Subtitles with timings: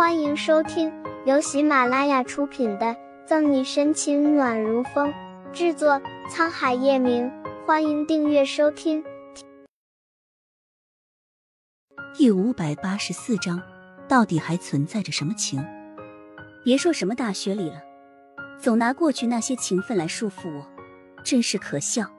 [0.00, 0.90] 欢迎收听
[1.26, 2.86] 由喜马拉雅出品的
[3.26, 5.12] 《赠你深情暖如风》，
[5.52, 7.30] 制作沧海夜明。
[7.66, 9.04] 欢迎订阅收听。
[12.16, 13.62] 第五百八十四章，
[14.08, 15.62] 到底还存在着什么情？
[16.64, 17.82] 别说什么大学里了，
[18.58, 20.66] 总拿过去那些情分来束缚我，
[21.22, 22.10] 真是可笑。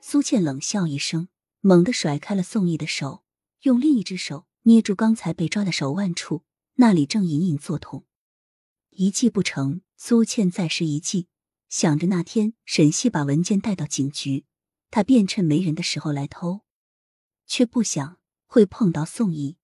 [0.00, 1.28] 苏倩冷笑一声，
[1.60, 3.22] 猛地甩开了宋毅的手，
[3.62, 6.42] 用另一只手捏住刚才被抓的手腕处，
[6.80, 8.06] 那里正隐隐作痛。
[8.88, 11.28] 一计不成，苏倩再施一计，
[11.68, 14.46] 想着那天沈西把文件带到警局。
[14.90, 16.62] 他便趁没人的时候来偷，
[17.46, 19.58] 却不想会碰到宋毅。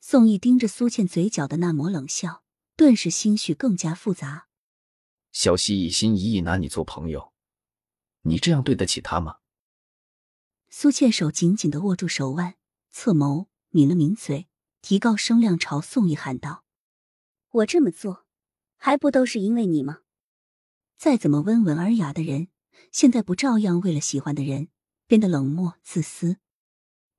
[0.00, 2.42] 宋毅盯着苏倩嘴角的那抹冷笑，
[2.76, 4.48] 顿时心绪更加复杂。
[5.32, 7.34] 小西一心一意拿你做朋友，
[8.22, 9.36] 你这样对得起他吗？
[10.70, 12.54] 苏倩手紧紧的握住手腕，
[12.90, 14.48] 侧眸抿了抿嘴，
[14.82, 16.64] 提高声量朝宋毅喊道
[17.50, 18.26] ：“我这么做，
[18.76, 20.00] 还不都是因为你吗？
[20.98, 22.48] 再怎么温文尔雅的人。”
[22.90, 24.68] 现在不照样为了喜欢的人
[25.06, 26.38] 变得冷漠自私？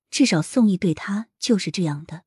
[0.10, 2.26] 至少宋毅对他就是这样的。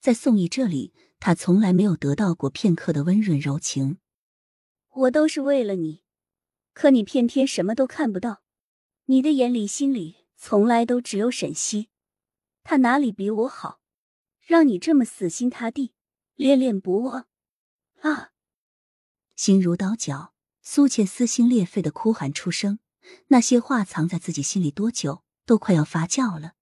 [0.00, 3.98] 在宋毅这里，他从来没有得到过片刻的温润柔情。
[4.90, 6.02] 我都是为了你，
[6.72, 8.42] 可你偏偏什么都看不到。
[9.06, 11.88] 你的眼里、心里从来都只有沈西，
[12.62, 13.80] 他哪里比我好，
[14.46, 15.92] 让你这么死心塌地、
[16.36, 17.26] 恋恋不忘？
[18.02, 18.30] 啊！
[19.34, 20.34] 心如刀绞。
[20.62, 22.80] 苏倩撕心裂肺的哭喊出声，
[23.28, 26.54] 那些话藏在自己心里多久，都快要发酵了。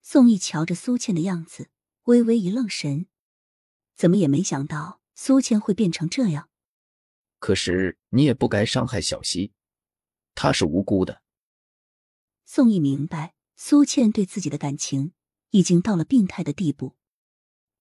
[0.00, 1.68] 宋毅瞧着苏倩的样子，
[2.04, 3.06] 微微一愣神，
[3.96, 6.48] 怎么也没想到苏倩会变成这样。
[7.40, 9.52] 可是你也不该伤害小溪，
[10.36, 11.22] 她是无辜的。
[12.44, 15.14] 宋毅明白，苏倩对自己的感情
[15.56, 16.96] 已经到了病态的地步。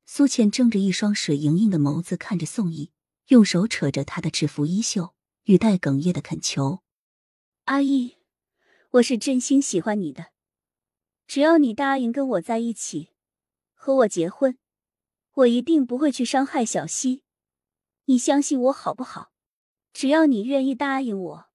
[0.06, 2.94] 苏倩睁着一双水盈盈的眸子看着宋毅，
[3.28, 5.14] 用手扯着他的制服衣袖。
[5.44, 6.81] 语带哽咽的恳求
[7.66, 8.16] ：“阿姨，
[8.91, 10.28] 我是真心喜欢你的，
[11.28, 13.09] 只要你答应跟我在一起，
[13.74, 14.58] 和我结婚，
[15.34, 17.24] 我一定不会去伤害小溪。
[18.06, 19.34] 你相信我好不好？
[19.91, 21.46] 只要你愿意答应我。”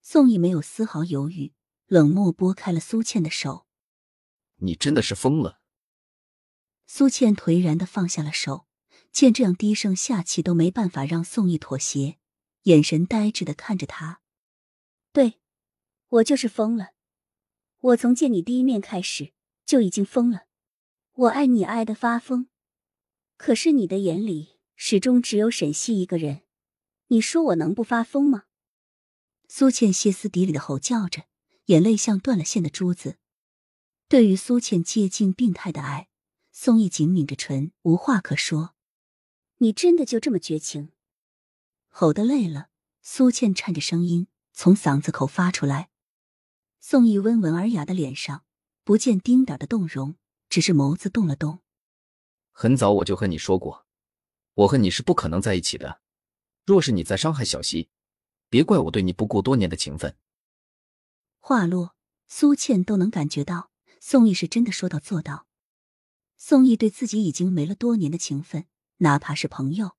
[0.00, 1.52] 宋毅没有丝毫犹豫，
[1.86, 3.66] 冷漠拨开了苏倩的手。
[4.58, 5.60] “你真的是疯了！”
[6.86, 8.66] 苏倩颓然的放下了手，
[9.12, 12.18] 见这样低声下气都没办法让宋毅妥协。
[12.62, 14.20] 眼神呆滞的看着他，
[15.12, 15.40] 对，
[16.08, 16.90] 我就是疯了。
[17.78, 19.32] 我从见你第一面开始
[19.64, 20.46] 就已经疯了。
[21.14, 22.48] 我爱你爱的发疯，
[23.36, 26.42] 可是你的眼里始终只有沈西一个人。
[27.06, 28.44] 你说我能不发疯吗？
[29.48, 31.24] 苏倩歇斯底里的吼叫着，
[31.66, 33.16] 眼泪像断了线的珠子。
[34.08, 36.08] 对于苏倩接近病态的爱，
[36.50, 38.74] 宋毅紧抿着唇，无话可说。
[39.58, 40.92] 你真的就这么绝情？
[41.88, 42.70] 吼得累了，
[43.02, 45.90] 苏倩颤着声音从嗓子口发出来。
[46.80, 48.44] 宋毅温文尔雅的脸上
[48.82, 50.16] 不见丁点的动容，
[50.48, 51.58] 只是眸子动了动。
[52.50, 53.84] 很早我就和你说过，
[54.54, 56.00] 我和你是不可能在一起的。
[56.64, 57.90] 若是你再伤害小溪，
[58.48, 60.16] 别怪我对你不顾多年的情分。
[61.40, 61.94] 话落，
[62.26, 63.70] 苏倩都能感觉到
[64.10, 65.46] 宋毅是真的说到做到。
[66.38, 68.64] 宋毅对自己已经没了多年的情分，
[69.00, 69.98] 哪怕是朋友。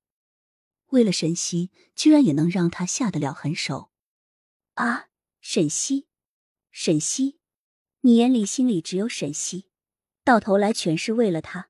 [0.87, 3.91] 为了沈西，居然也能让他下得了狠手
[4.73, 5.09] 啊！
[5.41, 6.07] 沈西，
[6.71, 7.37] 沈西，
[8.01, 9.67] 你眼里心里只有沈西，
[10.23, 11.69] 到头来全是为了他。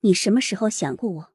[0.00, 1.34] 你什么时候想过我？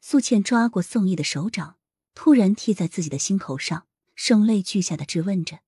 [0.00, 1.76] 苏倩抓过宋毅的手掌，
[2.14, 5.60] 突然贴在自己的心口上，声泪俱下的质问着。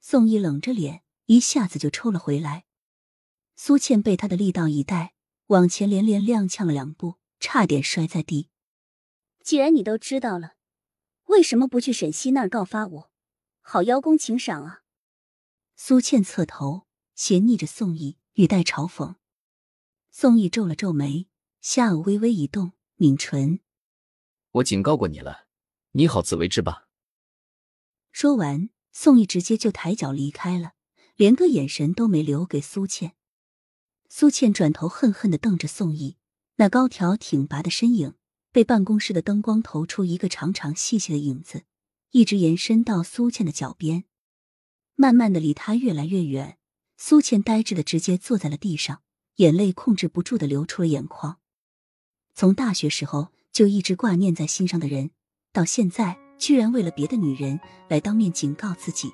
[0.00, 2.65] 宋毅冷着脸，一下子就抽了回来。
[3.58, 5.14] 苏倩被他的力道一带，
[5.46, 8.50] 往前连连踉跄了两步，差点摔在地。
[9.42, 10.56] 既然你都知道了，
[11.24, 13.10] 为什么不去沈西那儿告发我，
[13.62, 14.82] 好邀功请赏啊？
[15.74, 19.16] 苏倩侧头斜睨着宋毅，语带嘲讽。
[20.10, 21.26] 宋毅皱了皱眉，
[21.62, 23.60] 下颚微微一动，抿唇
[24.52, 25.46] ：“我警告过你了，
[25.92, 26.88] 你好自为之吧。”
[28.12, 30.74] 说完，宋毅直接就抬脚离开了，
[31.16, 33.15] 连个眼神都没留给苏倩。
[34.08, 36.16] 苏倩转头恨恨的瞪着宋毅，
[36.56, 38.14] 那高挑挺拔的身影。
[38.52, 41.64] 被办公室的灯光投出一个长长细细的影子，
[42.12, 44.04] 一直延伸到苏倩的脚边，
[44.94, 46.56] 慢慢的离她越来越远。
[46.96, 49.02] 苏倩呆滞的直接坐在了地上，
[49.34, 51.36] 眼泪控制不住的流出了眼眶。
[52.34, 55.10] 从大学时候就一直挂念在心上的人，
[55.52, 57.60] 到现在居然为了别的女人
[57.90, 59.12] 来当面警告自己，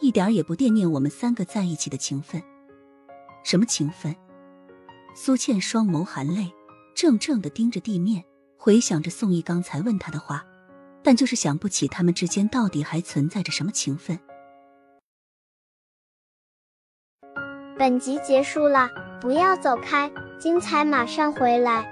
[0.00, 2.42] 一点也不惦念我们三个在一起的情分。
[3.42, 4.14] 什么情分？
[5.14, 6.52] 苏倩双眸含泪。
[6.94, 8.22] 怔怔的盯着地面，
[8.58, 10.44] 回想着宋毅刚才问他的话，
[11.02, 14.18] 但就是想不起他们之间到底还存在着什么情分。
[17.78, 18.90] 本集结束了，
[19.22, 21.91] 不要走开，精彩马上回来。